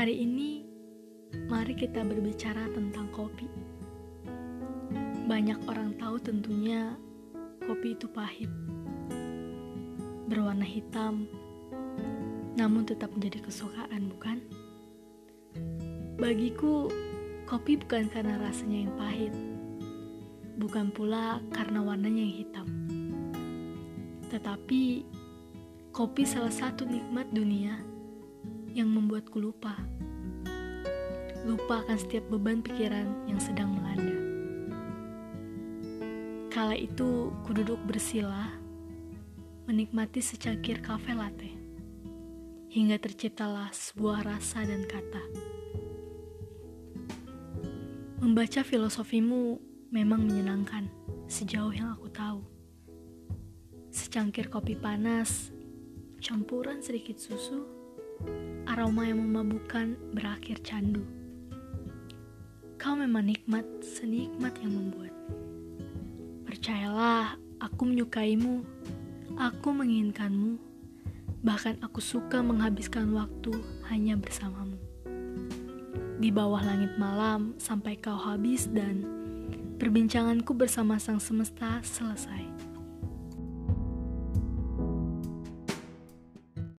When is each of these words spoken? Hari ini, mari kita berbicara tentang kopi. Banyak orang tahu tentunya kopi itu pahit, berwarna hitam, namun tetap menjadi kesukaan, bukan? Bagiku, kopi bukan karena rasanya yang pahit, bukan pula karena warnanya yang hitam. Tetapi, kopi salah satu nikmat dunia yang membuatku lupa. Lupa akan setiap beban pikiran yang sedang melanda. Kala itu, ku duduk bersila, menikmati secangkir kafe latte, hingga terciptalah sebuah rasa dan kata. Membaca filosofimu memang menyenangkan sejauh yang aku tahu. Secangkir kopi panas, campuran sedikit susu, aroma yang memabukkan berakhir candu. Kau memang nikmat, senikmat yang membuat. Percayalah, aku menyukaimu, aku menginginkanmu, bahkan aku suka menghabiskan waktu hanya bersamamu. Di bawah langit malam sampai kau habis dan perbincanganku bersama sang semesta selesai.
Hari 0.00 0.16
ini, 0.16 0.64
mari 1.52 1.76
kita 1.76 2.00
berbicara 2.00 2.72
tentang 2.72 3.12
kopi. 3.12 3.44
Banyak 5.28 5.60
orang 5.68 5.92
tahu 6.00 6.16
tentunya 6.16 6.96
kopi 7.68 7.92
itu 7.92 8.08
pahit, 8.08 8.48
berwarna 10.24 10.64
hitam, 10.64 11.28
namun 12.56 12.88
tetap 12.88 13.12
menjadi 13.12 13.44
kesukaan, 13.44 14.08
bukan? 14.08 14.40
Bagiku, 16.16 16.88
kopi 17.44 17.76
bukan 17.76 18.08
karena 18.08 18.40
rasanya 18.40 18.88
yang 18.88 18.96
pahit, 18.96 19.36
bukan 20.56 20.88
pula 20.96 21.44
karena 21.52 21.84
warnanya 21.84 22.24
yang 22.24 22.36
hitam. 22.40 22.68
Tetapi, 24.32 25.04
kopi 25.92 26.24
salah 26.24 26.56
satu 26.56 26.88
nikmat 26.88 27.28
dunia 27.36 27.99
yang 28.70 28.90
membuatku 28.90 29.42
lupa. 29.42 29.74
Lupa 31.42 31.82
akan 31.82 31.96
setiap 31.98 32.28
beban 32.30 32.62
pikiran 32.62 33.26
yang 33.26 33.40
sedang 33.40 33.74
melanda. 33.74 34.16
Kala 36.50 36.76
itu, 36.76 37.30
ku 37.46 37.50
duduk 37.54 37.78
bersila, 37.86 38.50
menikmati 39.70 40.18
secangkir 40.18 40.82
kafe 40.82 41.14
latte, 41.14 41.50
hingga 42.68 42.98
terciptalah 42.98 43.70
sebuah 43.70 44.26
rasa 44.26 44.66
dan 44.66 44.82
kata. 44.84 45.22
Membaca 48.20 48.60
filosofimu 48.60 49.56
memang 49.88 50.26
menyenangkan 50.28 50.90
sejauh 51.24 51.72
yang 51.72 51.94
aku 51.96 52.12
tahu. 52.12 52.42
Secangkir 53.90 54.52
kopi 54.52 54.76
panas, 54.76 55.50
campuran 56.20 56.84
sedikit 56.84 57.16
susu, 57.16 57.64
aroma 58.70 59.02
yang 59.02 59.18
memabukkan 59.18 59.98
berakhir 60.14 60.62
candu. 60.62 61.02
Kau 62.78 62.94
memang 62.94 63.26
nikmat, 63.26 63.66
senikmat 63.82 64.54
yang 64.62 64.78
membuat. 64.78 65.10
Percayalah, 66.46 67.34
aku 67.58 67.90
menyukaimu, 67.90 68.62
aku 69.34 69.68
menginginkanmu, 69.74 70.54
bahkan 71.42 71.74
aku 71.82 71.98
suka 71.98 72.38
menghabiskan 72.46 73.10
waktu 73.10 73.50
hanya 73.90 74.14
bersamamu. 74.14 74.78
Di 76.22 76.30
bawah 76.30 76.62
langit 76.62 76.94
malam 76.94 77.58
sampai 77.58 77.98
kau 77.98 78.14
habis 78.14 78.70
dan 78.70 79.02
perbincanganku 79.82 80.54
bersama 80.54 80.94
sang 81.02 81.18
semesta 81.18 81.82
selesai. 81.82 82.69